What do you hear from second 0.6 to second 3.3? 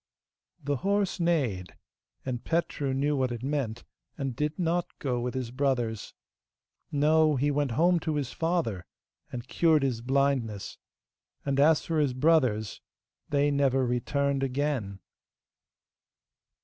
The horse neighed, and Petru knew